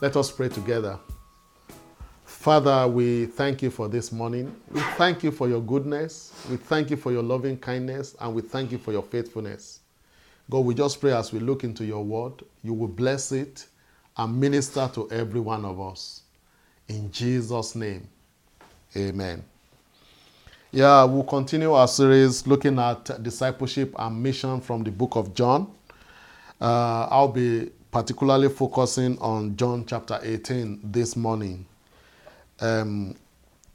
Let 0.00 0.16
us 0.16 0.30
pray 0.30 0.48
together. 0.48 0.98
Father, 2.24 2.88
we 2.88 3.26
thank 3.26 3.60
you 3.60 3.70
for 3.70 3.86
this 3.86 4.10
morning. 4.12 4.54
We 4.70 4.80
thank 4.96 5.22
you 5.22 5.30
for 5.30 5.46
your 5.46 5.60
goodness. 5.60 6.32
We 6.48 6.56
thank 6.56 6.88
you 6.88 6.96
for 6.96 7.12
your 7.12 7.22
loving 7.22 7.58
kindness. 7.58 8.16
And 8.18 8.34
we 8.34 8.40
thank 8.40 8.72
you 8.72 8.78
for 8.78 8.92
your 8.92 9.02
faithfulness. 9.02 9.80
God, 10.48 10.60
we 10.60 10.74
just 10.74 11.02
pray 11.02 11.12
as 11.12 11.34
we 11.34 11.38
look 11.38 11.64
into 11.64 11.84
your 11.84 12.02
word, 12.02 12.32
you 12.62 12.72
will 12.72 12.88
bless 12.88 13.30
it 13.30 13.66
and 14.16 14.40
minister 14.40 14.90
to 14.94 15.10
every 15.10 15.38
one 15.38 15.66
of 15.66 15.78
us. 15.78 16.22
In 16.88 17.12
Jesus' 17.12 17.74
name, 17.74 18.08
amen. 18.96 19.44
Yeah, 20.72 21.04
we'll 21.04 21.24
continue 21.24 21.74
our 21.74 21.86
series 21.86 22.46
looking 22.46 22.78
at 22.78 23.22
discipleship 23.22 23.94
and 23.98 24.22
mission 24.22 24.62
from 24.62 24.82
the 24.82 24.90
book 24.90 25.16
of 25.16 25.34
John. 25.34 25.70
Uh, 26.58 27.06
I'll 27.10 27.28
be 27.28 27.70
particularly 27.90 28.48
focusing 28.48 29.18
on 29.18 29.56
John 29.56 29.84
chapter 29.86 30.18
18 30.22 30.80
this 30.84 31.16
morning. 31.16 31.66
Um, 32.60 33.16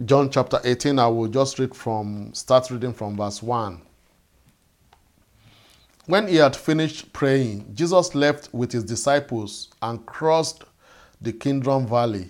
John 0.04 0.30
chapter 0.30 0.60
18, 0.64 1.00
I 1.00 1.08
will 1.08 1.28
just 1.28 1.60
read 1.60 1.76
from, 1.76 2.34
start 2.34 2.70
reading 2.70 2.94
from 2.94 3.18
verse 3.18 3.42
1. 3.42 3.82
When 6.08 6.28
he 6.28 6.36
had 6.36 6.56
finished 6.56 7.12
praying, 7.14 7.72
Jesus 7.74 8.14
left 8.14 8.54
with 8.54 8.72
his 8.72 8.84
disciples 8.84 9.70
and 9.82 10.06
crossed 10.06 10.64
the 11.20 11.34
Kidron 11.34 11.88
Valley. 11.88 12.30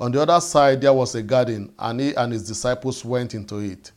On 0.00 0.12
the 0.12 0.22
other 0.22 0.40
side, 0.40 0.80
there 0.80 0.92
was 0.92 1.14
a 1.16 1.22
garden, 1.22 1.72
and 1.78 2.00
he 2.00 2.14
and 2.14 2.32
his 2.32 2.46
disciples 2.46 3.04
went 3.04 3.34
into 3.34 3.58
it. 3.58 3.90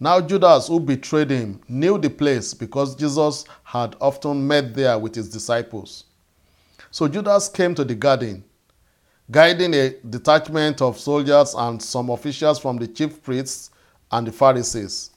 Now, 0.00 0.20
Judas, 0.20 0.66
who 0.66 0.80
betrayed 0.80 1.30
him, 1.30 1.60
knew 1.68 1.96
the 1.96 2.10
place 2.10 2.52
because 2.52 2.96
Jesus 2.96 3.44
had 3.62 3.96
often 4.00 4.46
met 4.46 4.74
there 4.74 4.98
with 4.98 5.14
his 5.14 5.30
disciples. 5.30 6.04
So 6.96 7.06
Judas 7.08 7.50
came 7.50 7.74
to 7.74 7.84
the 7.84 7.94
garden, 7.94 8.42
guiding 9.30 9.74
a 9.74 9.90
detachment 10.08 10.80
of 10.80 10.98
soldiers 10.98 11.54
and 11.54 11.82
some 11.82 12.08
officials 12.08 12.58
from 12.58 12.78
the 12.78 12.88
chief 12.88 13.22
priests 13.22 13.70
and 14.10 14.26
the 14.26 14.32
Pharisees. 14.32 15.10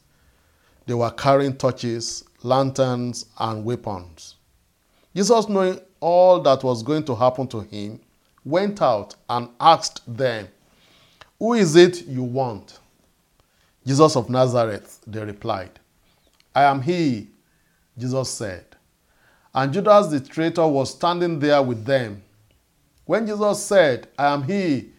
They 0.85 0.93
were 0.93 1.09
carrying 1.11 1.55
torches, 1.55 2.25
lanterns, 2.43 3.27
and 3.39 3.63
weapons. 3.63 4.35
Jesus, 5.15 5.47
knowing 5.47 5.79
all 6.01 6.41
that 6.41 6.65
was 6.65 6.83
going 6.83 7.05
to 7.05 7.15
happen 7.15 7.47
to 7.47 7.61
him, 7.61 8.01
went 8.43 8.81
out 8.81 9.15
and 9.29 9.47
asked 9.61 10.01
them, 10.05 10.49
Who 11.37 11.53
is 11.53 11.77
it 11.77 12.05
you 12.07 12.23
want? 12.23 12.77
Jesus 13.87 14.17
of 14.17 14.29
Nazareth, 14.29 14.99
they 15.07 15.23
replied. 15.23 15.79
I 16.53 16.63
am 16.63 16.81
he, 16.81 17.29
Jesus 17.97 18.29
said. 18.31 18.68
And 19.53 19.73
Judas 19.73 20.07
the 20.07 20.19
traitor 20.19 20.67
was 20.67 20.91
standing 20.91 21.39
there 21.39 21.61
with 21.61 21.85
them. 21.85 22.21
When 23.05 23.25
Jesus 23.25 23.63
said, 23.63 24.07
I 24.17 24.27
am 24.33 24.43
he, 24.43 24.89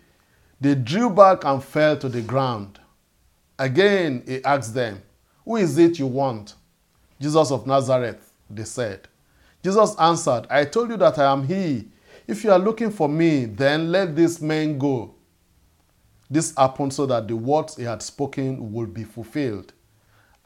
they 0.60 0.74
drew 0.74 1.10
back 1.10 1.44
and 1.44 1.62
fell 1.62 1.96
to 1.98 2.08
the 2.08 2.22
ground. 2.22 2.80
Again, 3.58 4.22
he 4.26 4.44
asked 4.44 4.74
them, 4.74 5.02
Who 5.44 5.56
is 5.56 5.78
it 5.78 5.98
you 5.98 6.06
want? 6.06 6.54
Jesus 7.20 7.50
of 7.50 7.66
Nazareth, 7.66 8.32
they 8.48 8.64
said. 8.64 9.06
Jesus 9.62 9.94
answered, 9.98 10.46
I 10.50 10.64
told 10.64 10.90
you 10.90 10.96
that 10.96 11.18
I 11.18 11.30
am 11.30 11.46
he. 11.46 11.88
If 12.26 12.44
you 12.44 12.52
are 12.52 12.58
looking 12.58 12.90
for 12.90 13.08
me, 13.08 13.44
then 13.44 13.92
let 13.92 14.16
these 14.16 14.40
men 14.40 14.78
go. 14.78 15.14
This 16.30 16.54
happened 16.56 16.94
so 16.94 17.06
that 17.06 17.28
the 17.28 17.36
words 17.36 17.76
he 17.76 17.82
had 17.82 18.02
spoken 18.02 18.72
would 18.72 18.94
be 18.94 19.04
fulfilled. 19.04 19.72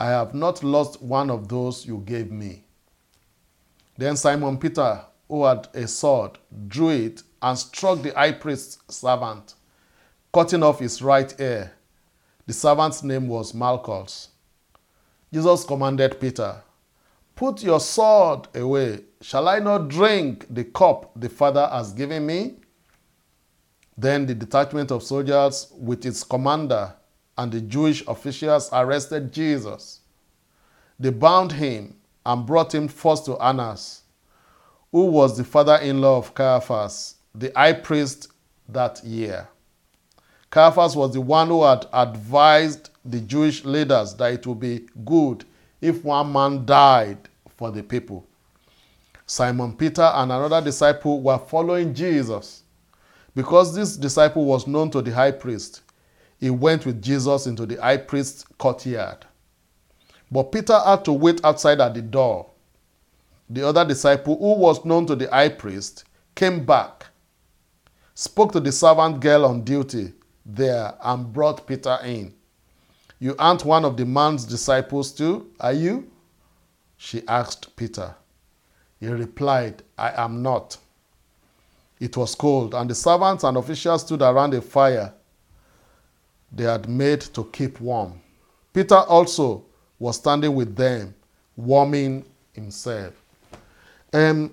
I 0.01 0.07
have 0.07 0.35
not 0.35 0.65
lost 0.65 1.01
one 1.01 1.31
of 1.31 1.49
those 1.49 1.87
you 1.87 2.03
gave 2.05 2.31
me. 2.31 2.64
Then 3.97 4.17
Simon 4.17 4.59
Peter, 4.59 5.01
who 5.29 5.45
had 5.45 5.69
a 5.75 5.87
sword, 5.87 6.39
drew 6.69 6.91
it 6.91 7.23
and 7.41 7.59
struck 7.59 8.03
the 8.03 8.13
high 8.13 8.33
priest's 8.33 8.79
servant, 8.89 9.55
cutting 10.33 10.63
off 10.63 10.81
his 10.81 11.01
right 11.01 11.33
ear. 11.41 11.73
The 12.47 12.53
servant's 12.53 13.03
name 13.03 13.29
was 13.29 13.55
Malchus. 13.55 14.29
Jesus 15.33 15.65
commanded 15.65 16.21
Peter, 16.21 16.63
Put 17.35 17.63
your 17.63 17.81
sword 17.81 18.49
away. 18.55 19.01
Shall 19.21 19.49
I 19.49 19.59
not 19.59 19.89
drink 19.89 20.47
the 20.49 20.65
cup 20.65 21.11
the 21.17 21.29
Father 21.29 21.69
has 21.73 21.93
given 21.93 22.27
me? 22.27 22.55
Then 23.97 24.27
the 24.27 24.35
detachment 24.35 24.91
of 24.91 25.03
soldiers 25.03 25.73
with 25.77 26.05
its 26.07 26.23
commander 26.23 26.95
and 27.37 27.51
the 27.51 27.61
Jewish 27.61 28.07
officials 28.07 28.69
arrested 28.73 29.33
Jesus. 29.33 30.01
They 30.99 31.11
bound 31.11 31.53
him 31.53 31.97
and 32.27 32.47
brought 32.47 32.75
him 32.75 32.89
first 32.89 33.27
to 33.27 33.37
Annas, 33.39 34.03
who 34.93 35.07
was 35.07 35.37
the 35.37 35.45
father 35.45 35.77
in 35.77 36.01
law 36.01 36.19
of 36.19 36.35
Caiaphas, 36.35 37.17
the 37.35 37.53
high 37.55 37.73
priest 37.73 38.29
that 38.69 39.03
year. 39.05 39.49
Caiaphas 40.51 40.95
was 40.95 41.13
the 41.13 41.21
one 41.21 41.49
who 41.49 41.65
had 41.65 41.87
advised 41.93 42.91
the 43.05 43.21
Jewish 43.21 43.65
leaders 43.65 44.15
that 44.15 44.33
it 44.33 44.47
would 44.47 44.61
be 44.61 44.87
good 45.05 45.45
if 45.81 46.05
one 46.05 46.33
man 46.33 46.65
died 46.65 47.19
for 47.57 47.71
the 47.71 47.83
people. 47.83 48.27
Simon 49.27 49.75
Peter 49.75 50.03
and 50.03 50.31
another 50.31 50.61
disciple 50.61 51.21
were 51.21 51.39
following 51.39 51.95
Jesus. 51.95 52.63
Because 53.35 53.75
this 53.75 53.97
disciple 53.97 54.45
was 54.45 54.67
known 54.67 54.91
to 54.93 55.03
the 55.03 55.13
high 55.13 55.33
priest, 55.33 55.83
he 56.39 56.51
went 56.51 56.87
with 56.87 57.03
Jesus 57.03 57.47
into 57.47 57.67
the 57.67 57.77
high 57.77 57.97
priest's 57.97 58.45
courtyard. 58.59 59.25
But 60.31 60.53
Peter 60.53 60.79
had 60.79 61.05
to 61.05 61.13
wait 61.13 61.45
outside 61.45 61.81
at 61.81 61.95
the 61.95 62.03
door. 62.03 62.51
The 63.49 63.67
other 63.67 63.85
disciple, 63.85 64.39
who 64.39 64.61
was 64.61 64.85
known 64.85 65.07
to 65.07 65.17
the 65.17 65.29
high 65.29 65.51
priest, 65.51 66.05
came 66.35 66.65
back, 66.65 67.07
spoke 68.15 68.53
to 68.53 68.61
the 68.61 68.73
servant 68.73 69.21
girl 69.21 69.45
on 69.45 69.63
duty 69.63 70.13
there, 70.47 70.95
and 71.03 71.33
brought 71.33 71.67
Peter 71.67 71.99
in. 72.05 72.35
You 73.19 73.35
aren't 73.39 73.65
one 73.65 73.85
of 73.85 73.97
the 73.97 74.05
man's 74.05 74.45
disciples, 74.45 75.13
too, 75.13 75.51
are 75.61 75.73
you? 75.73 76.11
She 76.97 77.23
asked 77.29 77.77
Peter. 77.77 78.15
He 79.01 79.09
replied, 79.09 79.83
I 79.99 80.25
am 80.25 80.43
not. 80.43 80.79
It 82.01 82.17
was 82.17 82.35
cold, 82.35 82.75
and 82.75 82.89
the 82.89 82.95
servants 82.95 83.45
and 83.45 83.57
officials 83.57 84.03
stood 84.03 84.23
around 84.23 84.55
a 84.55 84.61
fire 84.61 85.13
they 86.53 86.65
had 86.65 86.89
made 86.89 87.21
to 87.21 87.45
keep 87.45 87.81
warm. 87.81 88.21
Peter 88.73 88.97
also 88.97 89.65
was 89.99 90.17
standing 90.17 90.55
with 90.55 90.77
them, 90.77 91.15
warming 91.57 92.25
himself. 92.53 93.15
Um, 94.13 94.53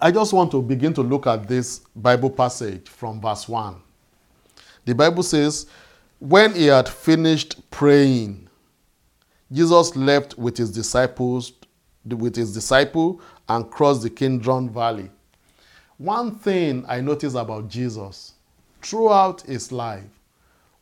I 0.00 0.10
just 0.10 0.32
want 0.32 0.50
to 0.52 0.62
begin 0.62 0.94
to 0.94 1.02
look 1.02 1.26
at 1.26 1.48
this 1.48 1.80
Bible 1.96 2.30
passage 2.30 2.88
from 2.88 3.20
verse 3.20 3.48
1. 3.48 3.76
The 4.84 4.94
Bible 4.94 5.22
says, 5.22 5.66
When 6.18 6.54
he 6.54 6.66
had 6.66 6.88
finished 6.88 7.70
praying, 7.70 8.48
Jesus 9.52 9.96
left 9.96 10.38
with 10.38 10.56
his 10.56 10.70
disciples, 10.70 11.52
with 12.06 12.36
his 12.36 12.54
disciple, 12.54 13.20
and 13.48 13.68
crossed 13.70 14.02
the 14.02 14.10
Kidron 14.10 14.70
Valley. 14.70 15.10
One 15.98 16.36
thing 16.36 16.84
I 16.88 17.00
noticed 17.00 17.36
about 17.36 17.68
Jesus 17.68 18.34
throughout 18.80 19.42
his 19.42 19.70
life 19.70 20.08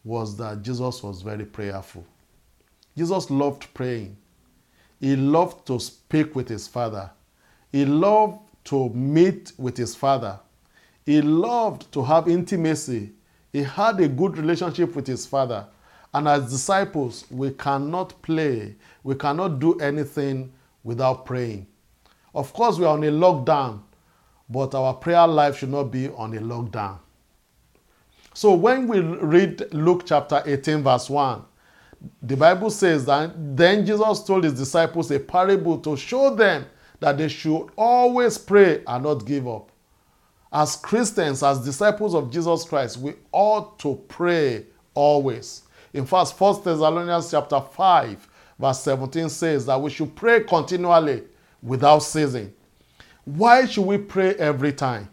was 0.05 0.37
that 0.37 0.63
Jesus 0.63 1.03
was 1.03 1.23
very 1.23 1.45
prayerful. 1.45 2.05
Jesus 2.99 3.31
loved 3.31 3.73
praying. 3.75 4.17
He 4.99 5.15
loved 5.15 5.67
to 5.69 5.79
speak 5.79 6.35
with 6.35 6.49
his 6.49 6.67
Father. 6.67 7.11
He 7.71 7.85
loved 7.85 8.41
to 8.65 8.89
meet 8.89 9.53
with 9.57 9.77
his 9.77 9.95
Father. 9.95 10.41
He 11.07 11.23
loved 11.23 11.91
to 11.93 12.03
have 12.03 12.27
intimacy. 12.27 13.13
He 13.53 13.63
had 13.63 14.01
a 14.01 14.09
good 14.09 14.37
relationship 14.37 14.97
with 14.97 15.07
his 15.07 15.27
Father. 15.27 15.67
And 16.13 16.27
as 16.27 16.51
disciples, 16.51 17.25
we 17.31 17.53
cannot 17.53 18.21
play, 18.23 18.75
we 19.05 19.15
cannot 19.15 19.61
do 19.61 19.79
anything 19.79 20.53
without 20.83 21.25
praying. 21.25 21.69
Of 22.35 22.53
course, 22.53 22.79
we 22.79 22.85
are 22.85 22.95
on 22.95 23.05
a 23.05 23.13
lockdown, 23.13 23.81
but 24.49 24.75
our 24.75 24.95
prayer 24.95 25.27
life 25.27 25.59
should 25.59 25.71
not 25.71 25.85
be 25.85 26.09
on 26.09 26.37
a 26.37 26.41
lockdown. 26.41 26.99
So 28.35 28.55
when 28.55 28.89
we 28.89 29.01
read 29.01 29.73
Luke 29.73 30.03
chapter 30.05 30.43
18, 30.45 30.83
verse 30.83 31.09
1, 31.09 31.45
the 32.23 32.37
Bible 32.37 32.71
says 32.71 33.05
that 33.07 33.33
then 33.57 33.85
Jesus 33.85 34.23
told 34.25 34.45
his 34.45 34.55
disciples 34.55 35.11
a 35.11 35.19
parable 35.19 35.79
to 35.79 35.97
show 35.97 36.35
them 36.35 36.67
that 37.01 37.19
they 37.19 37.29
should 37.29 37.67
always 37.77 38.39
pray 38.39 38.83
and 38.87 39.05
not 39.05 39.25
give 39.25 39.49
up. 39.49 39.71
As 40.53 40.77
Christians, 40.77 41.43
as 41.43 41.65
disciples 41.65 42.15
of 42.15 42.31
Jesus 42.31 42.65
Christ, 42.65 42.99
we 42.99 43.15
ought 43.33 43.79
to 43.81 43.97
pray 44.09 44.67
always. 44.95 45.63
In 45.93 46.07
fact, 46.07 46.31
1 46.39 46.63
Thessalonians 46.63 47.31
chapter 47.31 47.61
5, 47.61 48.29
verse 48.59 48.81
17 48.81 49.29
says 49.29 49.67
that 49.67 49.81
we 49.81 49.91
should 49.91 50.15
pray 50.17 50.45
continually 50.45 51.25
without 51.63 52.01
ceasing. 52.01 52.53
Why 53.25 53.67
should 53.67 53.85
we 53.87 53.99
pray 53.99 54.35
every 54.37 54.73
time? 54.73 55.09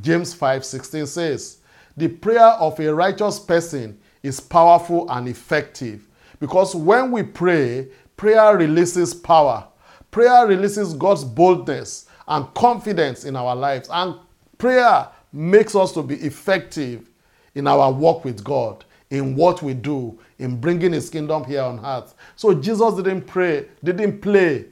James 0.00 0.34
5:16 0.34 1.06
says, 1.06 1.58
"The 1.96 2.08
prayer 2.08 2.52
of 2.60 2.78
a 2.78 2.94
righteous 2.94 3.40
person 3.40 3.98
is 4.26 4.40
powerful 4.40 5.10
and 5.10 5.28
effective 5.28 6.08
because 6.40 6.74
when 6.74 7.10
we 7.10 7.22
pray, 7.22 7.88
prayer 8.16 8.56
releases 8.56 9.14
power. 9.14 9.66
Prayer 10.10 10.46
releases 10.46 10.94
God's 10.94 11.24
boldness 11.24 12.06
and 12.28 12.52
confidence 12.54 13.24
in 13.24 13.36
our 13.36 13.54
lives 13.54 13.88
and 13.92 14.16
prayer 14.58 15.08
makes 15.32 15.74
us 15.74 15.92
to 15.92 16.02
be 16.02 16.16
effective 16.16 17.10
in 17.54 17.66
our 17.66 17.92
work 17.92 18.24
with 18.24 18.42
God, 18.42 18.84
in 19.10 19.36
what 19.36 19.62
we 19.62 19.74
do, 19.74 20.18
in 20.38 20.60
bringing 20.60 20.92
his 20.92 21.08
kingdom 21.08 21.44
here 21.44 21.62
on 21.62 21.84
earth. 21.84 22.14
So 22.36 22.54
Jesus 22.54 22.94
didn't 22.94 23.22
pray, 23.22 23.66
didn't 23.84 24.20
play 24.20 24.66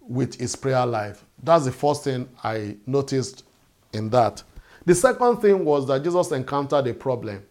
with 0.00 0.34
his 0.38 0.56
prayer 0.56 0.86
life. 0.86 1.24
That's 1.42 1.64
the 1.64 1.72
first 1.72 2.04
thing 2.04 2.28
I 2.42 2.76
noticed 2.86 3.44
in 3.92 4.10
that. 4.10 4.42
The 4.84 4.94
second 4.94 5.38
thing 5.38 5.64
was 5.64 5.86
that 5.88 6.04
Jesus 6.04 6.30
encountered 6.32 6.86
a 6.86 6.94
problem. 6.94 7.42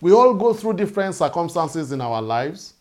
We 0.00 0.12
all 0.12 0.34
go 0.34 0.52
through 0.52 0.74
different 0.74 1.14
circumstances 1.14 1.92
in 1.92 2.00
our 2.00 2.20
lives. 2.20 2.74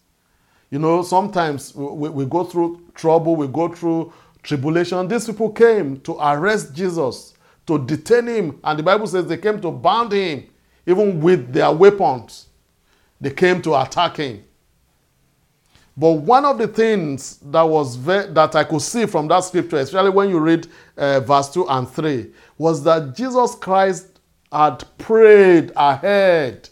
You 0.69 0.79
know, 0.79 1.03
sometimes 1.03 1.73
we, 1.75 2.09
we 2.09 2.25
go 2.25 2.43
through 2.43 2.81
trouble, 2.93 3.35
we 3.35 3.47
go 3.47 3.69
through 3.69 4.11
tribulation. 4.43 5.07
These 5.07 5.27
people 5.27 5.51
came 5.51 5.99
to 6.01 6.17
arrest 6.19 6.73
Jesus, 6.73 7.33
to 7.67 7.79
detain 7.85 8.27
him, 8.27 8.59
and 8.63 8.79
the 8.79 8.83
Bible 8.83 9.07
says 9.07 9.25
they 9.25 9.37
came 9.37 9.61
to 9.61 9.71
bound 9.71 10.11
him, 10.11 10.45
even 10.85 11.21
with 11.21 11.51
their 11.53 11.71
weapons. 11.71 12.47
They 13.21 13.31
came 13.31 13.61
to 13.61 13.81
attack 13.81 14.17
him. 14.17 14.43
But 15.97 16.11
one 16.11 16.43
of 16.43 16.57
the 16.57 16.67
things 16.67 17.37
that 17.37 17.61
was 17.61 17.95
ve- 17.95 18.27
that 18.33 18.53
I 18.55 18.65
could 18.65 18.81
see 18.81 19.05
from 19.05 19.29
that 19.29 19.45
scripture, 19.45 19.77
especially 19.77 20.09
when 20.09 20.29
you 20.29 20.39
read 20.39 20.67
uh, 20.97 21.21
verse 21.21 21.49
2 21.53 21.69
and 21.69 21.89
3, 21.89 22.31
was 22.57 22.83
that 22.83 23.15
Jesus 23.15 23.55
Christ 23.55 24.19
had 24.51 24.83
prayed 24.97 25.71
ahead 25.75 26.69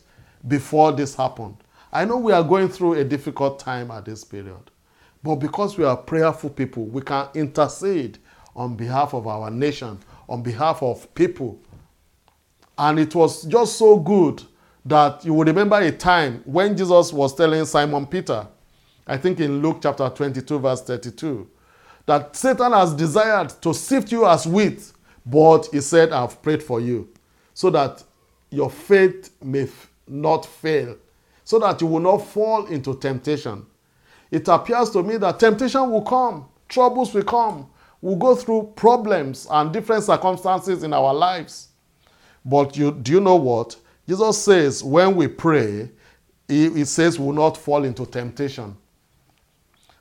before 0.47 0.91
this 0.91 1.15
happened. 1.15 1.57
I 1.91 2.05
know 2.05 2.17
we 2.17 2.33
are 2.33 2.43
going 2.43 2.69
through 2.69 2.93
a 2.93 3.03
difficult 3.03 3.59
time 3.59 3.91
at 3.91 4.05
this 4.05 4.23
period, 4.23 4.71
but 5.21 5.35
because 5.35 5.77
we 5.77 5.85
are 5.85 5.95
prayerful 5.95 6.49
people, 6.49 6.85
we 6.85 7.01
can 7.01 7.27
intercede 7.33 8.17
on 8.55 8.75
behalf 8.75 9.13
of 9.13 9.27
our 9.27 9.49
nation, 9.49 9.99
on 10.27 10.41
behalf 10.41 10.81
of 10.81 11.13
people. 11.15 11.59
And 12.77 12.99
it 12.99 13.13
was 13.13 13.43
just 13.43 13.77
so 13.77 13.97
good 13.97 14.43
that 14.85 15.23
you 15.23 15.33
will 15.33 15.45
remember 15.45 15.77
a 15.77 15.91
time 15.91 16.41
when 16.45 16.75
Jesus 16.75 17.13
was 17.13 17.35
telling 17.35 17.65
Simon 17.65 18.05
Peter, 18.05 18.47
I 19.07 19.17
think 19.17 19.39
in 19.39 19.61
Luke 19.61 19.79
chapter 19.81 20.09
22, 20.09 20.59
verse 20.59 20.81
32, 20.81 21.49
that 22.05 22.35
Satan 22.35 22.71
has 22.73 22.93
desired 22.93 23.49
to 23.61 23.73
sift 23.73 24.11
you 24.11 24.25
as 24.25 24.45
wheat, 24.45 24.91
but 25.25 25.67
he 25.71 25.79
said, 25.79 26.11
I've 26.11 26.41
prayed 26.41 26.61
for 26.61 26.81
you, 26.81 27.09
so 27.53 27.69
that 27.69 28.03
your 28.49 28.69
faith 28.69 29.31
may 29.41 29.67
not 30.07 30.45
fail, 30.45 30.97
so 31.43 31.59
that 31.59 31.81
you 31.81 31.87
will 31.87 31.99
not 31.99 32.17
fall 32.17 32.65
into 32.67 32.95
temptation. 32.95 33.65
It 34.31 34.47
appears 34.47 34.89
to 34.91 35.03
me 35.03 35.17
that 35.17 35.39
temptation 35.39 35.89
will 35.91 36.01
come, 36.01 36.45
troubles 36.67 37.13
will 37.13 37.23
come, 37.23 37.69
we'll 38.01 38.15
go 38.15 38.35
through 38.35 38.73
problems 38.75 39.47
and 39.49 39.71
different 39.71 40.03
circumstances 40.03 40.83
in 40.83 40.93
our 40.93 41.13
lives. 41.13 41.69
But 42.45 42.75
you, 42.75 42.91
do 42.91 43.11
you 43.11 43.19
know 43.21 43.35
what? 43.35 43.75
Jesus 44.07 44.43
says 44.43 44.83
when 44.83 45.15
we 45.15 45.27
pray, 45.27 45.89
he, 46.47 46.69
he 46.69 46.85
says 46.85 47.17
we 47.17 47.25
will 47.27 47.33
not 47.33 47.57
fall 47.57 47.83
into 47.83 48.05
temptation. 48.05 48.75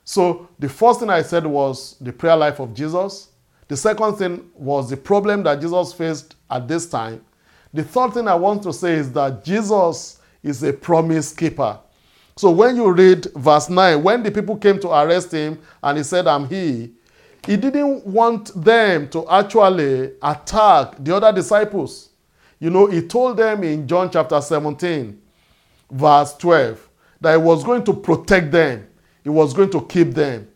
So 0.03 0.49
the 0.59 0.67
first 0.67 0.99
thing 0.99 1.09
I 1.09 1.21
said 1.21 1.45
was 1.45 1.95
the 2.01 2.11
prayer 2.11 2.35
life 2.35 2.59
of 2.59 2.73
Jesus. 2.73 3.29
The 3.69 3.77
second 3.77 4.15
thing 4.15 4.49
was 4.53 4.89
the 4.89 4.97
problem 4.97 5.43
that 5.43 5.61
Jesus 5.61 5.93
faced 5.93 6.35
at 6.49 6.67
this 6.67 6.89
time. 6.89 7.23
The 7.73 7.83
third 7.83 8.13
thing 8.13 8.27
I 8.27 8.35
want 8.35 8.63
to 8.63 8.73
say 8.73 8.93
is 8.93 9.11
that 9.13 9.43
Jesus 9.43 10.19
is 10.43 10.61
a 10.63 10.71
promise 10.71 11.33
keeper. 11.33 11.79
So 12.35 12.51
when 12.51 12.75
you 12.75 12.91
read 12.91 13.27
verse 13.35 13.69
9, 13.69 14.03
when 14.03 14.23
the 14.23 14.31
people 14.31 14.57
came 14.57 14.79
to 14.79 14.89
arrest 14.89 15.31
him 15.31 15.59
and 15.81 15.97
he 15.97 16.03
said, 16.03 16.27
I'm 16.27 16.47
he, 16.47 16.91
he 17.45 17.57
didn't 17.57 18.05
want 18.05 18.51
them 18.55 19.09
to 19.09 19.27
actually 19.29 20.13
attack 20.21 20.95
the 20.99 21.15
other 21.15 21.31
disciples. 21.31 22.09
You 22.59 22.69
know, 22.69 22.87
he 22.87 23.01
told 23.01 23.37
them 23.37 23.63
in 23.63 23.87
John 23.87 24.09
chapter 24.09 24.39
17, 24.39 25.21
verse 25.91 26.33
12, 26.37 26.89
that 27.21 27.31
he 27.33 27.37
was 27.37 27.63
going 27.63 27.83
to 27.83 27.93
protect 27.93 28.51
them, 28.51 28.87
he 29.23 29.29
was 29.29 29.53
going 29.53 29.69
to 29.71 29.81
keep 29.81 30.13
them. 30.13 30.47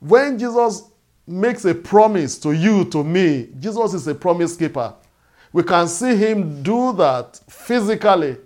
When 0.00 0.38
Jesus 0.38 0.90
makes 1.26 1.64
a 1.64 1.74
promise 1.74 2.38
to 2.38 2.52
you, 2.52 2.84
to 2.86 3.02
me, 3.02 3.48
Jesus 3.58 3.94
is 3.94 4.06
a 4.06 4.14
promise 4.14 4.56
keeper. 4.56 4.94
We 5.52 5.62
can 5.62 5.88
see 5.88 6.14
him 6.14 6.62
do 6.62 6.92
that 6.94 7.40
physically. 7.48 8.36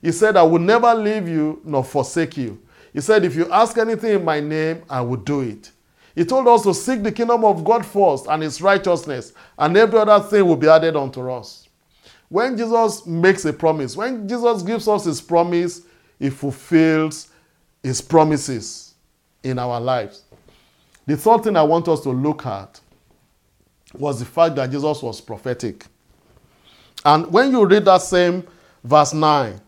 He 0.00 0.12
said, 0.12 0.36
I 0.36 0.42
will 0.42 0.60
never 0.60 0.94
leave 0.94 1.28
you 1.28 1.60
nor 1.64 1.84
forsake 1.84 2.36
you. 2.36 2.60
He 2.92 3.00
said, 3.00 3.24
If 3.24 3.34
you 3.34 3.50
ask 3.52 3.76
anything 3.76 4.16
in 4.16 4.24
my 4.24 4.40
name, 4.40 4.82
I 4.88 5.00
will 5.00 5.16
do 5.16 5.40
it. 5.40 5.70
He 6.14 6.24
told 6.24 6.48
us 6.48 6.62
to 6.62 6.74
seek 6.74 7.02
the 7.02 7.12
kingdom 7.12 7.44
of 7.44 7.64
God 7.64 7.86
first 7.86 8.26
and 8.26 8.42
his 8.42 8.60
righteousness, 8.60 9.32
and 9.56 9.76
every 9.76 9.98
other 10.00 10.18
thing 10.20 10.46
will 10.46 10.56
be 10.56 10.68
added 10.68 10.96
unto 10.96 11.30
us. 11.30 11.68
When 12.28 12.56
Jesus 12.56 13.06
makes 13.06 13.44
a 13.44 13.52
promise, 13.52 13.96
when 13.96 14.28
Jesus 14.28 14.62
gives 14.62 14.88
us 14.88 15.04
his 15.04 15.20
promise, 15.20 15.82
he 16.18 16.30
fulfills 16.30 17.28
his 17.82 18.00
promises 18.00 18.94
in 19.42 19.58
our 19.58 19.80
lives. 19.80 20.24
The 21.06 21.16
third 21.16 21.44
thing 21.44 21.56
I 21.56 21.62
want 21.62 21.88
us 21.88 22.00
to 22.00 22.10
look 22.10 22.44
at 22.44 22.80
was 23.94 24.18
the 24.18 24.26
fact 24.26 24.56
that 24.56 24.70
Jesus 24.70 25.02
was 25.02 25.20
prophetic. 25.20 25.86
And 27.04 27.26
when 27.32 27.50
you 27.50 27.64
read 27.66 27.84
that 27.84 28.02
same 28.02 28.44
verse 28.84 29.14
9, 29.14 29.60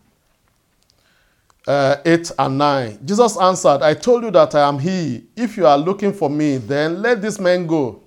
uh, 1.67 1.95
8 2.05 2.31
and 2.39 2.57
9, 2.57 2.99
Jesus 3.05 3.37
answered, 3.37 3.81
I 3.81 3.93
told 3.93 4.23
you 4.23 4.31
that 4.31 4.55
I 4.55 4.67
am 4.67 4.79
He. 4.79 5.25
If 5.35 5.57
you 5.57 5.65
are 5.65 5.77
looking 5.77 6.13
for 6.13 6.29
me, 6.29 6.57
then 6.57 7.01
let 7.01 7.21
this 7.21 7.39
man 7.39 7.67
go. 7.67 8.03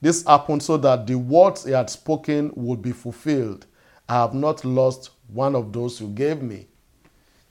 This 0.00 0.24
happened 0.24 0.62
so 0.62 0.76
that 0.78 1.06
the 1.06 1.16
words 1.16 1.64
he 1.64 1.72
had 1.72 1.90
spoken 1.90 2.52
would 2.54 2.80
be 2.82 2.92
fulfilled. 2.92 3.66
I 4.08 4.14
have 4.14 4.32
not 4.32 4.64
lost 4.64 5.10
one 5.28 5.54
of 5.54 5.72
those 5.72 6.00
you 6.00 6.08
gave 6.08 6.40
me. 6.40 6.66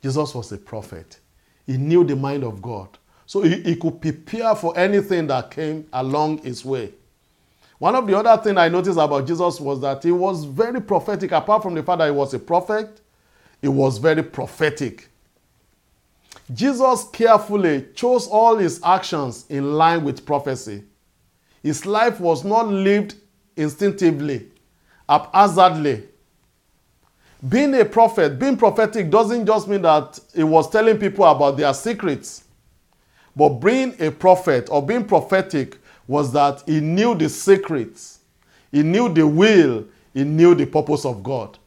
Jesus 0.01 0.33
was 0.33 0.51
a 0.51 0.57
prophet. 0.57 1.19
He 1.65 1.77
knew 1.77 2.03
the 2.03 2.15
mind 2.15 2.43
of 2.43 2.61
God. 2.61 2.97
So 3.25 3.41
he, 3.41 3.61
he 3.61 3.75
could 3.75 4.01
prepare 4.01 4.55
for 4.55 4.77
anything 4.79 5.27
that 5.27 5.51
came 5.51 5.85
along 5.91 6.39
his 6.39 6.63
way. 6.63 6.93
One 7.79 7.95
of 7.95 8.07
the 8.07 8.17
other 8.17 8.41
things 8.41 8.57
I 8.57 8.69
noticed 8.69 8.97
about 8.97 9.27
Jesus 9.27 9.59
was 9.59 9.81
that 9.81 10.03
he 10.03 10.11
was 10.11 10.45
very 10.45 10.81
prophetic. 10.81 11.31
Apart 11.31 11.61
from 11.63 11.75
the 11.75 11.83
fact 11.83 11.99
that 11.99 12.05
he 12.05 12.11
was 12.11 12.33
a 12.33 12.39
prophet, 12.39 13.01
he 13.61 13.67
was 13.67 13.99
very 13.99 14.23
prophetic. 14.23 15.09
Jesus 16.53 17.05
carefully 17.11 17.87
chose 17.93 18.27
all 18.27 18.55
his 18.55 18.81
actions 18.83 19.45
in 19.49 19.73
line 19.73 20.03
with 20.03 20.25
prophecy. 20.25 20.83
His 21.61 21.85
life 21.85 22.19
was 22.19 22.43
not 22.43 22.67
lived 22.67 23.15
instinctively, 23.55 24.47
haphazardly. 25.09 26.03
Being 27.47 27.75
a 27.75 27.85
prophet, 27.85 28.39
being 28.39 28.57
prophetic 28.57 29.11
doesn't 29.11 29.45
just 29.45 29.67
mean 29.67 29.81
that 29.83 30.19
he 30.33 30.43
was 30.43 30.69
telling 30.69 30.97
people 30.97 31.25
about 31.25 31.57
their 31.57 31.73
secrets. 31.73 32.45
But 33.35 33.49
being 33.59 33.95
a 33.99 34.09
prophet 34.09 34.69
or 34.71 34.83
being 34.83 35.05
prophetic 35.05 35.77
was 36.07 36.31
that 36.33 36.63
he 36.65 36.79
knew 36.79 37.15
the 37.15 37.29
secrets, 37.29 38.19
he 38.71 38.83
knew 38.83 39.09
the 39.13 39.27
will, 39.27 39.85
he 40.13 40.23
knew 40.23 40.55
the 40.55 40.65
purpose 40.65 41.05
of 41.05 41.21
God. 41.23 41.57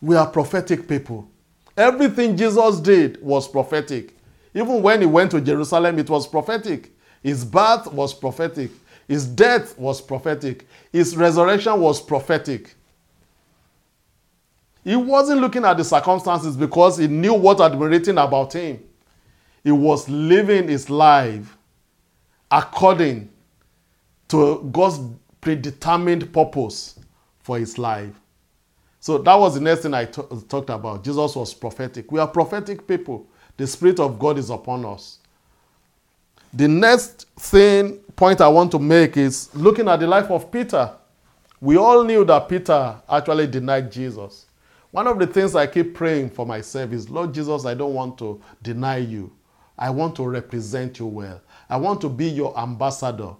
We 0.00 0.16
are 0.16 0.26
prophetic 0.26 0.88
people. 0.88 1.28
Everything 1.76 2.36
Jesus 2.36 2.80
did 2.80 3.20
was 3.22 3.48
prophetic. 3.48 4.14
Even 4.54 4.82
when 4.82 5.00
he 5.00 5.06
went 5.06 5.30
to 5.32 5.40
Jerusalem, 5.40 5.98
it 5.98 6.08
was 6.08 6.26
prophetic. 6.26 6.92
His 7.22 7.44
birth 7.44 7.92
was 7.92 8.14
prophetic. 8.14 8.70
His 9.08 9.26
death 9.26 9.78
was 9.78 10.00
prophetic. 10.00 10.66
His 10.92 11.16
resurrection 11.16 11.80
was 11.80 12.00
prophetic. 12.00 12.74
He 14.84 14.96
wasn't 14.96 15.40
looking 15.40 15.64
at 15.64 15.76
the 15.78 15.84
circumstances 15.84 16.56
because 16.56 16.98
he 16.98 17.08
knew 17.08 17.34
what 17.34 17.58
had 17.58 17.72
been 17.72 17.88
written 17.88 18.18
about 18.18 18.52
him. 18.52 18.82
He 19.62 19.72
was 19.72 20.08
living 20.08 20.68
his 20.68 20.90
life 20.90 21.56
according 22.50 23.30
to 24.28 24.68
God's 24.72 25.00
predetermined 25.40 26.32
purpose 26.32 26.98
for 27.40 27.58
his 27.58 27.78
life. 27.78 28.12
So 29.00 29.18
that 29.18 29.34
was 29.34 29.54
the 29.54 29.60
next 29.60 29.82
thing 29.82 29.92
I 29.92 30.06
talked 30.06 30.70
about. 30.70 31.04
Jesus 31.04 31.36
was 31.36 31.52
prophetic. 31.52 32.10
We 32.10 32.18
are 32.20 32.26
prophetic 32.26 32.86
people. 32.88 33.26
The 33.56 33.66
Spirit 33.66 34.00
of 34.00 34.18
God 34.18 34.38
is 34.38 34.48
upon 34.50 34.84
us. 34.86 35.18
The 36.54 36.68
next 36.68 37.26
thing, 37.36 37.98
point 38.16 38.40
I 38.40 38.48
want 38.48 38.70
to 38.72 38.78
make 38.78 39.16
is 39.16 39.54
looking 39.54 39.88
at 39.88 40.00
the 40.00 40.06
life 40.06 40.30
of 40.30 40.50
Peter. 40.50 40.90
We 41.60 41.76
all 41.76 42.04
knew 42.04 42.24
that 42.24 42.48
Peter 42.48 42.96
actually 43.08 43.46
denied 43.46 43.92
Jesus. 43.92 44.46
One 44.90 45.06
of 45.06 45.18
the 45.18 45.26
things 45.26 45.56
I 45.56 45.66
keep 45.66 45.94
praying 45.94 46.30
for 46.30 46.46
myself 46.46 46.92
is, 46.92 47.10
Lord 47.10 47.34
Jesus, 47.34 47.66
I 47.66 47.74
don't 47.74 47.94
want 47.94 48.16
to 48.18 48.40
deny 48.62 48.98
you. 48.98 49.32
I 49.76 49.90
want 49.90 50.14
to 50.16 50.26
represent 50.26 51.00
you 51.00 51.06
well. 51.06 51.40
I 51.68 51.76
want 51.76 52.00
to 52.02 52.08
be 52.08 52.26
your 52.26 52.56
ambassador. 52.58 53.34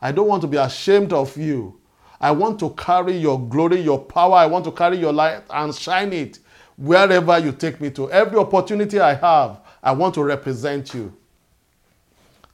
I 0.00 0.12
don't 0.12 0.28
want 0.28 0.42
to 0.42 0.48
be 0.48 0.56
ashamed 0.56 1.12
of 1.12 1.36
you. 1.36 1.78
I 2.20 2.30
want 2.30 2.58
to 2.60 2.70
carry 2.70 3.16
your 3.16 3.40
glory, 3.40 3.80
your 3.80 3.98
power. 3.98 4.34
I 4.34 4.46
want 4.46 4.64
to 4.66 4.72
carry 4.72 4.98
your 4.98 5.12
light 5.12 5.42
and 5.50 5.74
shine 5.74 6.12
it 6.12 6.38
wherever 6.76 7.38
you 7.38 7.52
take 7.52 7.80
me 7.80 7.90
to. 7.90 8.10
Every 8.10 8.38
opportunity 8.38 8.98
I 8.98 9.14
have, 9.14 9.60
I 9.82 9.92
want 9.92 10.14
to 10.14 10.24
represent 10.24 10.94
you. 10.94 11.14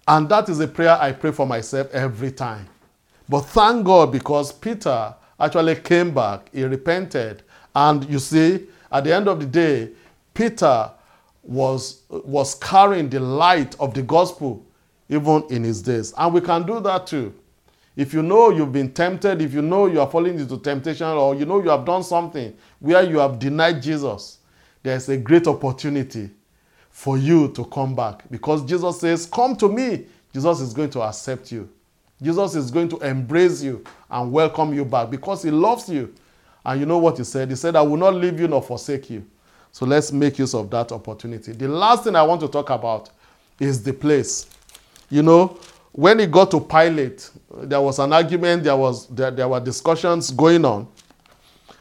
And 0.09 0.29
that 0.29 0.49
is 0.49 0.61
a 0.61 0.69
prayer 0.69 0.97
I 1.01 1.13
pray 1.13 1.33
for 1.33 1.47
myself 1.47 1.91
every 1.93 2.31
time. 2.33 2.69
But 3.29 3.43
thank 3.43 3.85
God 3.85 4.13
because 4.13 4.53
Peter 4.53 5.15
actually 5.39 5.77
came 5.77 6.13
back. 6.15 6.49
He 6.53 6.65
repented. 6.65 7.43
And 7.75 8.09
you 8.09 8.19
see, 8.19 8.67
at 8.91 9.05
the 9.05 9.15
end 9.15 9.29
of 9.29 9.41
the 9.41 9.47
day, 9.47 9.91
Peter 10.33 10.91
was, 11.43 12.03
was 12.09 12.55
carrying 12.57 13.09
the 13.09 13.21
light 13.21 13.75
of 13.81 13.95
the 13.95 14.03
gospel 14.03 14.66
even 15.09 15.45
in 15.51 15.65
his 15.65 15.83
days. 15.83 16.13
And 16.17 16.35
we 16.35 16.41
can 16.41 16.67
do 16.67 16.81
that 16.81 17.07
too. 17.07 17.35
If 17.97 18.13
you 18.13 18.23
know 18.23 18.51
you've 18.51 18.73
been 18.73 18.93
tempted, 18.93 19.41
if 19.41 19.55
you 19.55 19.63
know 19.63 19.87
you 19.87 20.01
are 20.01 20.11
falling 20.11 20.39
into 20.39 20.59
temptation, 20.59 21.07
or 21.07 21.35
you 21.35 21.47
know 21.47 21.63
you 21.63 21.71
have 21.71 21.85
done 21.85 22.03
something 22.03 22.55
where 22.79 23.03
you 23.03 23.19
have 23.19 23.39
denied 23.39 23.83
Jesus, 23.83 24.39
there's 24.83 25.09
a 25.09 25.17
great 25.17 25.47
opportunity 25.47 26.31
for 26.91 27.17
you 27.17 27.49
to 27.53 27.65
come 27.65 27.95
back. 27.95 28.25
Because 28.31 28.65
Jesus 28.65 29.01
says, 29.01 29.27
Come 29.27 29.57
to 29.57 29.69
me. 29.69 30.07
Jesus 30.33 30.61
is 30.61 30.75
going 30.75 30.91
to 30.91 31.03
accept 31.03 31.51
you. 31.51 31.69
Jesus 32.23 32.55
is 32.55 32.71
going 32.71 32.89
to 32.91 32.99
embrace 32.99 33.63
you 33.63 33.85
and 34.11 34.31
welcome 34.33 34.75
you 34.75 34.85
back 34.85 35.11
because 35.11 35.43
he 35.43 35.51
loves 35.51 35.89
you. 35.89 36.15
And 36.65 36.81
you 36.81 36.87
know 36.87 36.99
what 36.99 37.19
he 37.19 37.25
said? 37.25 37.49
He 37.49 37.57
said, 37.57 37.77
I 37.77 37.83
will 37.83 37.97
not 37.97 38.15
leave 38.15 38.41
you 38.41 38.49
nor 38.49 38.63
forsake 38.63 39.09
you. 39.09 39.25
So 39.73 39.87
let's 39.87 40.11
make 40.13 40.39
use 40.39 40.55
of 40.55 40.71
that 40.71 40.93
opportunity. 40.93 41.53
The 41.53 41.69
last 41.69 42.05
thing 42.05 42.17
I 42.17 42.23
want 42.23 42.41
to 42.41 42.49
talk 42.49 42.71
about 42.71 43.11
is 43.61 43.83
the 43.83 43.93
place. 43.93 44.47
You 45.09 45.23
know, 45.23 45.59
when 45.93 46.19
he 46.19 46.27
got 46.27 46.51
to 46.51 46.61
Pilate, 46.61 47.31
there 47.63 47.81
was 47.81 47.99
an 47.99 48.13
argument, 48.13 48.65
there, 48.65 48.77
was, 48.77 49.07
there, 49.09 49.31
there 49.31 49.49
were 49.49 49.61
discussions 49.61 50.31
going 50.31 50.65
on. 50.65 50.89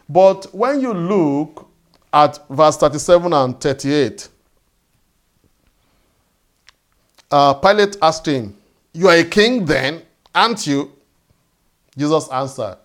But 0.07 0.53
when 0.53 0.79
you 0.81 0.93
look 0.93 1.67
at 2.13 2.39
verse 2.49 2.77
37 2.77 3.33
and 3.33 3.59
38, 3.59 4.29
uh, 7.31 7.53
Pilate 7.55 7.97
asked 8.01 8.25
him, 8.27 8.55
You 8.93 9.09
are 9.09 9.17
a 9.17 9.23
king 9.23 9.65
then, 9.65 10.03
aren't 10.33 10.65
you? 10.67 10.91
Jesus 11.97 12.29
answered, 12.29 12.77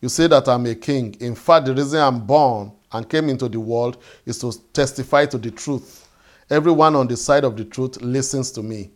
You 0.00 0.08
say 0.08 0.26
that 0.26 0.48
I'm 0.48 0.66
a 0.66 0.74
king. 0.74 1.14
In 1.20 1.34
fact, 1.34 1.66
the 1.66 1.74
reason 1.74 2.00
I'm 2.00 2.20
born 2.20 2.72
and 2.92 3.08
came 3.08 3.28
into 3.28 3.48
the 3.48 3.60
world 3.60 4.02
is 4.26 4.38
to 4.40 4.52
testify 4.72 5.26
to 5.26 5.38
the 5.38 5.50
truth. 5.50 6.08
Everyone 6.50 6.96
on 6.96 7.06
the 7.06 7.16
side 7.16 7.44
of 7.44 7.56
the 7.56 7.64
truth 7.64 8.00
listens 8.00 8.50
to 8.52 8.62
me. 8.62 8.90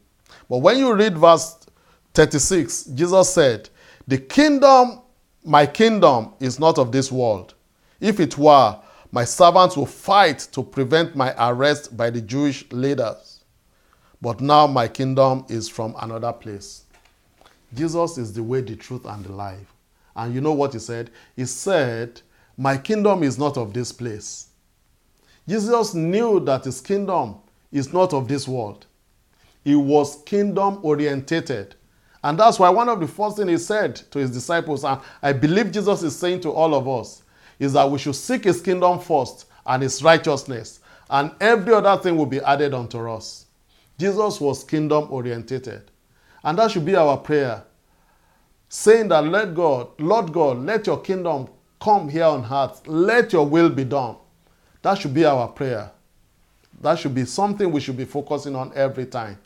But 0.53 0.59
when 0.59 0.77
you 0.77 0.93
read 0.93 1.17
verse 1.17 1.57
36, 2.13 2.85
Jesus 2.85 3.33
said, 3.33 3.71
The 4.07 4.19
kingdom, 4.19 5.01
my 5.43 5.65
kingdom, 5.65 6.35
is 6.41 6.61
not 6.61 6.77
of 6.77 6.93
this 6.93 7.11
world. 7.11 7.55
If 8.01 8.21
it 8.21 8.37
were, 8.37 8.79
my 9.13 9.25
servants 9.25 9.79
will 9.79 9.87
fight 9.87 10.41
to 10.53 10.63
prevent 10.63 11.17
my 11.17 11.35
arrest 11.39 11.97
by 11.97 12.11
the 12.11 12.21
Jewish 12.21 12.71
leaders. 12.71 13.45
But 14.21 14.43
now 14.43 14.67
my 14.67 14.89
kingdom 14.89 15.47
is 15.49 15.71
from 15.71 15.95
another 15.99 16.35
place. 16.35 16.85
Jesus 17.73 18.19
is 18.19 18.35
the 18.35 18.43
way, 18.43 18.61
the 18.61 18.77
truth, 18.77 19.07
and 19.07 19.25
the 19.25 19.33
life. 19.33 19.73
And 20.15 20.35
you 20.35 20.43
know 20.43 20.53
what 20.53 20.75
he 20.75 20.81
said? 20.81 21.09
He 21.35 21.47
said, 21.47 22.21
My 22.59 22.77
kingdom 22.77 23.23
is 23.23 23.39
not 23.39 23.57
of 23.57 23.73
this 23.73 23.91
place. 23.91 24.49
Jesus 25.49 25.95
knew 25.95 26.41
that 26.41 26.65
his 26.67 26.83
kingdom 26.83 27.37
is 27.73 27.95
not 27.95 28.13
of 28.13 28.29
this 28.29 28.47
world. 28.47 28.85
He 29.65 29.75
was 29.75 30.23
kingdom 30.23 30.81
orientated. 30.83 31.75
And 32.25 32.39
that's 32.39 32.59
why 32.59 32.71
one 32.71 32.89
of 32.89 33.01
the 33.01 33.09
first 33.09 33.37
things 33.37 33.51
he 33.51 33.59
said 33.59 33.97
to 33.97 34.19
his 34.19 34.31
disciples, 34.31 34.85
and 34.85 35.01
I 35.23 35.33
believe 35.33 35.73
Jesus 35.73 36.03
is 36.03 36.17
saying 36.17 36.41
to 36.43 36.51
all 36.51 36.75
of 36.75 36.89
us, 36.89 37.23
is 37.59 37.73
that 37.73 37.91
we 37.91 37.99
should 37.99 38.15
seek 38.15 38.45
his 38.45 38.61
kingdom 38.61 38.99
first 38.99 39.47
and 39.67 39.83
his 39.83 40.03
righteousness, 40.03 40.81
and 41.11 41.33
every 41.41 41.75
other 41.75 42.01
thing 42.03 42.17
will 42.17 42.27
be 42.27 42.41
added 42.41 42.75
unto 42.75 43.09
us. 43.09 43.47
Jesus 43.99 44.41
was 44.41 44.65
kingdom 44.65 45.09
orientated. 45.11 45.83
And 46.43 46.59
that 46.59 46.71
should 46.71 46.85
be 46.85 46.97
our 46.97 47.17
prayer. 47.17 47.63
Saying 48.69 49.09
that, 49.09 49.25
let 49.25 49.55
God, 49.55 49.89
Lord 50.01 50.33
God, 50.33 50.59
let 50.59 50.87
your 50.87 51.01
kingdom 51.01 51.49
come 51.81 52.09
here 52.09 52.25
on 52.25 52.45
earth. 52.51 52.87
Let 52.87 53.33
your 53.33 53.47
will 53.47 53.69
be 53.69 53.85
done. 53.85 54.17
That 54.81 54.99
should 54.99 55.15
be 55.15 55.25
our 55.25 55.47
prayer. 55.49 55.91
That 56.81 56.99
should 56.99 57.15
be 57.15 57.25
something 57.25 57.71
we 57.71 57.81
should 57.81 57.97
be 57.97 58.05
focusing 58.05 58.57
on 58.57 58.73
every 58.75 59.07
time. 59.07 59.39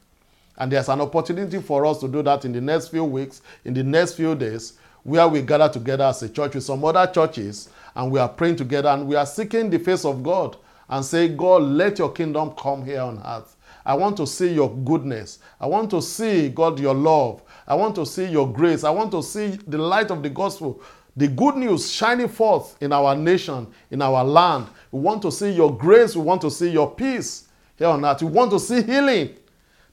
And 0.59 0.73
there's 0.73 0.89
an 0.89 1.01
opportunity 1.01 1.61
for 1.61 1.85
us 1.87 1.99
to 2.01 2.09
do 2.09 2.23
that 2.23 2.45
in 2.45 2.53
the 2.53 2.61
next 2.61 2.89
few 2.89 3.05
weeks, 3.05 3.43
in 3.65 3.75
the 3.75 3.83
next 3.83 4.15
few 4.15 4.35
days, 4.35 4.75
where 5.03 5.29
we 5.29 5.43
gather 5.43 5.69
together 5.69 6.05
as 6.05 6.23
a 6.23 6.29
church 6.29 6.55
with 6.55 6.65
some 6.65 6.85
other 6.85 7.07
churches 7.13 7.69
and 7.95 8.11
we 8.11 8.19
are 8.19 8.29
praying 8.29 8.57
together 8.57 8.89
and 8.89 9.07
we 9.07 9.17
are 9.17 9.27
seeking 9.27 9.71
the 9.71 9.79
face 9.79 10.05
of 10.05 10.23
God 10.23 10.57
and 10.89 11.05
say, 11.05 11.29
God, 11.29 11.63
let 11.63 11.99
your 11.99 12.13
kingdom 12.13 12.51
come 12.59 12.85
here 12.85 13.01
on 13.01 13.23
earth. 13.25 13.57
I 13.85 13.95
want 13.95 14.17
to 14.17 14.27
see 14.27 14.53
your 14.53 14.75
goodness. 14.75 15.39
I 15.61 15.67
want 15.67 15.91
to 15.91 16.03
see, 16.03 16.49
God, 16.49 16.81
your 16.81 16.95
love. 16.95 17.43
I 17.67 17.75
want 17.75 17.95
to 17.97 18.05
see 18.05 18.27
your 18.27 18.53
grace. 18.53 18.83
I 18.83 18.91
want 18.91 19.13
to 19.13 19.23
see 19.23 19.59
the 19.67 19.79
light 19.79 20.11
of 20.11 20.23
the 20.23 20.31
gospel, 20.31 20.83
the 21.17 21.29
good 21.29 21.57
news 21.57 21.91
shining 21.91 22.29
forth 22.29 22.77
in 22.83 22.93
our 22.93 23.15
nation, 23.15 23.69
in 23.91 24.03
our 24.03 24.25
land. 24.25 24.67
We 24.91 25.01
want 25.01 25.23
to 25.23 25.31
see 25.31 25.53
your 25.53 25.77
grace. 25.77 26.17
We 26.17 26.23
want 26.23 26.41
to 26.43 26.51
see 26.51 26.71
your 26.71 26.91
peace 26.95 27.47
here 27.77 27.89
on 27.89 28.05
earth. 28.05 28.23
We 28.23 28.29
want 28.29 28.51
to 28.51 28.59
see 28.59 28.83
healing. 28.83 29.37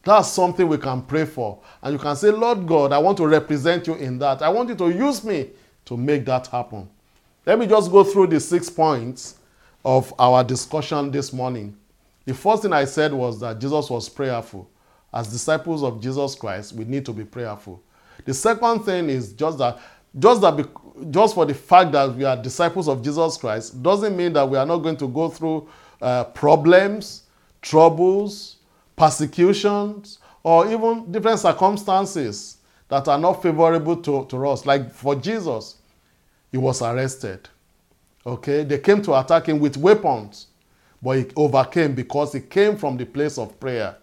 That's 0.04 0.28
something 0.28 0.68
we 0.68 0.78
can 0.78 1.02
pray 1.02 1.26
for. 1.26 1.60
And 1.82 1.94
you 1.94 2.00
can 2.00 2.16
say, 2.16 2.30
Lord 2.30 2.68
God, 2.68 2.92
I 2.92 2.98
want 2.98 3.18
to 3.18 3.28
represent 3.28 3.88
you 3.88 3.96
in 3.96 4.20
that. 4.20 4.42
I 4.42 4.50
want 4.50 4.70
you 4.70 4.76
to 4.76 4.90
use 4.90 5.24
me 5.24 5.50
to 5.86 5.96
make 5.96 6.26
that 6.26 6.48
happen. 6.48 6.90
Let 7.46 7.58
me 7.58 7.68
just 7.68 7.92
go 7.92 8.04
through 8.04 8.28
the 8.28 8.40
six 8.40 8.70
points 8.70 9.36
of 9.84 10.14
our 10.20 10.44
discussion 10.44 11.12
this 11.12 11.32
morning. 11.32 11.76
The 12.26 12.34
first 12.34 12.64
thing 12.64 12.74
I 12.74 12.86
said 12.86 13.14
was 13.14 13.40
that 13.42 13.60
Jesus 13.60 13.90
was 13.90 14.10
prayerful. 14.10 14.70
As 15.14 15.28
disciples 15.28 15.84
of 15.84 16.02
Jesus 16.02 16.36
Christ, 16.36 16.74
we 16.74 16.86
need 16.86 17.06
to 17.06 17.14
be 17.14 17.24
prayerful. 17.24 17.82
The 18.26 18.34
second 18.34 18.84
thing 18.84 19.10
is 19.10 19.34
just 19.34 19.58
that, 19.58 19.80
just 20.18 20.42
that, 20.42 20.68
just 21.12 21.36
for 21.36 21.46
the 21.46 21.54
fact 21.54 21.92
that 21.94 22.16
we 22.16 22.24
are 22.24 22.36
disciples 22.36 22.88
of 22.88 23.02
Jesus 23.04 23.38
Christ, 23.38 23.82
doesn't 23.84 24.16
mean 24.16 24.34
that 24.34 24.48
we 24.48 24.58
are 24.58 24.66
not 24.66 24.78
going 24.78 24.98
to 24.98 25.08
go 25.08 25.30
through 25.30 25.68
uh, 26.02 26.26
problems, 26.26 27.24
troubles, 27.62 28.58
persecutions, 28.96 30.20
or 30.44 30.72
even 30.72 31.12
different 31.12 31.40
circumstances 31.40 32.58
that 32.90 33.08
are 33.08 33.18
not 33.18 33.42
favorable 33.42 33.96
to, 33.98 34.26
to 34.26 34.48
us. 34.48 34.66
Like 34.66 34.92
for 34.92 35.16
Jesus, 35.16 35.78
he 36.52 36.58
was 36.58 36.82
arrested. 36.82 37.50
Okay, 38.26 38.64
they 38.64 38.78
came 38.78 39.02
to 39.02 39.20
attack 39.20 39.48
him 39.48 39.60
with 39.60 39.76
weapons, 39.78 40.48
but 41.02 41.18
he 41.18 41.26
overcame 41.36 41.94
because 41.94 42.34
he 42.34 42.40
came 42.40 42.78
from 42.78 42.96
the 42.98 43.06
place 43.06 43.38
of 43.38 43.60
prayer. 43.60 43.98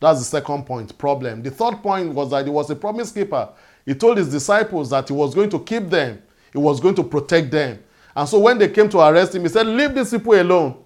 That's 0.00 0.18
the 0.18 0.24
second 0.24 0.64
point, 0.66 0.96
problem. 0.98 1.42
The 1.42 1.50
third 1.50 1.76
point 1.82 2.12
was 2.12 2.30
that 2.30 2.44
he 2.44 2.50
was 2.50 2.68
a 2.70 2.76
promise 2.76 3.12
keeper. 3.12 3.48
He 3.86 3.94
told 3.94 4.18
his 4.18 4.30
disciples 4.30 4.90
that 4.90 5.08
he 5.08 5.14
was 5.14 5.34
going 5.34 5.50
to 5.50 5.60
keep 5.60 5.88
them, 5.88 6.22
he 6.52 6.58
was 6.58 6.80
going 6.80 6.96
to 6.96 7.04
protect 7.04 7.50
them. 7.50 7.82
And 8.14 8.28
so 8.28 8.38
when 8.40 8.58
they 8.58 8.68
came 8.68 8.88
to 8.90 8.98
arrest 8.98 9.34
him, 9.34 9.42
he 9.42 9.48
said, 9.48 9.66
Leave 9.66 9.94
these 9.94 10.10
people 10.10 10.34
alone. 10.34 10.81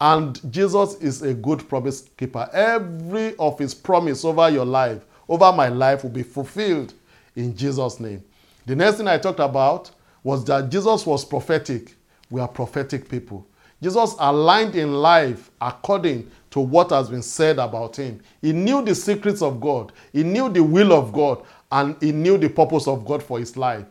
And 0.00 0.40
Jesus 0.52 0.94
is 0.96 1.22
a 1.22 1.34
good 1.34 1.68
promise 1.68 2.02
keeper. 2.16 2.48
Every 2.52 3.34
of 3.36 3.58
his 3.58 3.74
promise 3.74 4.24
over 4.24 4.48
your 4.48 4.64
life, 4.64 5.04
over 5.28 5.52
my 5.52 5.68
life, 5.68 6.04
will 6.04 6.10
be 6.10 6.22
fulfilled 6.22 6.94
in 7.34 7.56
Jesus' 7.56 7.98
name. 7.98 8.22
The 8.66 8.76
next 8.76 8.98
thing 8.98 9.08
I 9.08 9.18
talked 9.18 9.40
about 9.40 9.90
was 10.22 10.44
that 10.44 10.70
Jesus 10.70 11.04
was 11.06 11.24
prophetic. 11.24 11.96
We 12.30 12.40
are 12.40 12.48
prophetic 12.48 13.08
people. 13.08 13.46
Jesus 13.82 14.14
aligned 14.18 14.74
in 14.74 14.92
life 14.92 15.50
according 15.60 16.30
to 16.50 16.60
what 16.60 16.90
has 16.90 17.08
been 17.08 17.22
said 17.22 17.58
about 17.58 17.96
him. 17.96 18.20
He 18.40 18.52
knew 18.52 18.82
the 18.82 18.94
secrets 18.94 19.42
of 19.42 19.60
God, 19.60 19.92
he 20.12 20.22
knew 20.22 20.48
the 20.48 20.62
will 20.62 20.92
of 20.92 21.12
God, 21.12 21.42
and 21.70 21.96
he 22.00 22.12
knew 22.12 22.38
the 22.38 22.48
purpose 22.48 22.88
of 22.88 23.04
God 23.04 23.22
for 23.22 23.38
his 23.38 23.56
life. 23.56 23.84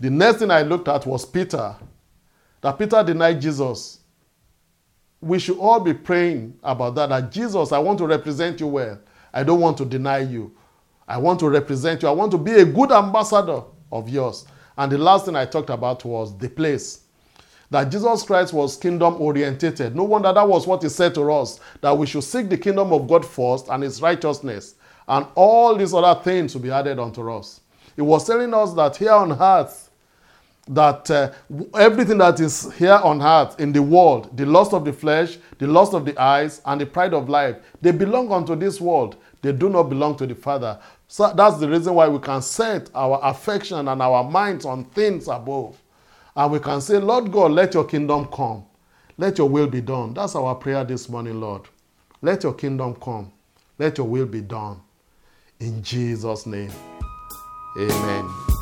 The 0.00 0.10
next 0.10 0.38
thing 0.38 0.50
I 0.50 0.62
looked 0.62 0.88
at 0.88 1.06
was 1.06 1.24
Peter. 1.24 1.76
That 2.60 2.78
Peter 2.78 3.02
denied 3.04 3.40
Jesus 3.40 4.00
we 5.24 5.38
should 5.38 5.58
all 5.58 5.80
be 5.80 5.94
praying 5.94 6.58
about 6.62 6.94
that. 6.96 7.08
That 7.08 7.32
Jesus, 7.32 7.72
I 7.72 7.78
want 7.78 7.98
to 7.98 8.06
represent 8.06 8.60
you 8.60 8.66
well. 8.66 8.98
I 9.32 9.42
don't 9.42 9.60
want 9.60 9.78
to 9.78 9.84
deny 9.84 10.20
you. 10.20 10.54
I 11.08 11.18
want 11.18 11.40
to 11.40 11.48
represent 11.48 12.02
you. 12.02 12.08
I 12.08 12.12
want 12.12 12.30
to 12.32 12.38
be 12.38 12.52
a 12.52 12.64
good 12.64 12.92
ambassador 12.92 13.62
of 13.90 14.08
yours. 14.08 14.46
And 14.76 14.90
the 14.90 14.98
last 14.98 15.26
thing 15.26 15.36
I 15.36 15.46
talked 15.46 15.70
about 15.70 16.04
was 16.04 16.36
the 16.38 16.48
place. 16.48 17.00
That 17.70 17.90
Jesus 17.90 18.22
Christ 18.22 18.52
was 18.52 18.76
kingdom 18.76 19.20
orientated. 19.20 19.96
No 19.96 20.04
wonder 20.04 20.32
that 20.32 20.48
was 20.48 20.66
what 20.66 20.82
he 20.82 20.88
said 20.88 21.14
to 21.14 21.32
us 21.32 21.58
that 21.80 21.96
we 21.96 22.06
should 22.06 22.24
seek 22.24 22.48
the 22.48 22.58
kingdom 22.58 22.92
of 22.92 23.08
God 23.08 23.24
first 23.24 23.68
and 23.68 23.82
his 23.82 24.00
righteousness, 24.00 24.76
and 25.08 25.26
all 25.34 25.74
these 25.74 25.94
other 25.94 26.20
things 26.22 26.54
will 26.54 26.62
be 26.62 26.70
added 26.70 26.98
unto 26.98 27.28
us. 27.32 27.60
He 27.96 28.02
was 28.02 28.26
telling 28.26 28.52
us 28.54 28.74
that 28.74 28.96
here 28.96 29.12
on 29.12 29.32
earth, 29.32 29.83
that 30.68 31.10
uh, 31.10 31.30
everything 31.74 32.18
that 32.18 32.40
is 32.40 32.72
here 32.74 33.00
on 33.02 33.20
earth 33.20 33.60
in 33.60 33.72
the 33.72 33.82
world, 33.82 34.34
the 34.36 34.46
lust 34.46 34.72
of 34.72 34.84
the 34.84 34.92
flesh, 34.92 35.38
the 35.58 35.66
lust 35.66 35.92
of 35.92 36.04
the 36.04 36.16
eyes, 36.18 36.62
and 36.64 36.80
the 36.80 36.86
pride 36.86 37.12
of 37.12 37.28
life, 37.28 37.56
they 37.82 37.92
belong 37.92 38.32
unto 38.32 38.56
this 38.56 38.80
world. 38.80 39.16
They 39.42 39.52
do 39.52 39.68
not 39.68 39.84
belong 39.84 40.16
to 40.16 40.26
the 40.26 40.34
Father. 40.34 40.78
So 41.06 41.32
that's 41.34 41.58
the 41.58 41.68
reason 41.68 41.94
why 41.94 42.08
we 42.08 42.18
can 42.18 42.40
set 42.40 42.88
our 42.94 43.20
affection 43.22 43.88
and 43.88 44.00
our 44.00 44.24
minds 44.24 44.64
on 44.64 44.84
things 44.86 45.28
above. 45.28 45.80
And 46.34 46.50
we 46.50 46.58
can 46.58 46.80
say, 46.80 46.98
Lord 46.98 47.30
God, 47.30 47.52
let 47.52 47.74
your 47.74 47.84
kingdom 47.84 48.26
come. 48.32 48.64
Let 49.18 49.38
your 49.38 49.48
will 49.48 49.66
be 49.66 49.80
done. 49.80 50.14
That's 50.14 50.34
our 50.34 50.54
prayer 50.54 50.82
this 50.82 51.08
morning, 51.08 51.40
Lord. 51.40 51.62
Let 52.22 52.42
your 52.42 52.54
kingdom 52.54 52.94
come. 52.96 53.30
Let 53.78 53.98
your 53.98 54.08
will 54.08 54.26
be 54.26 54.40
done. 54.40 54.80
In 55.60 55.82
Jesus' 55.82 56.46
name. 56.46 56.72
Amen. 57.78 58.53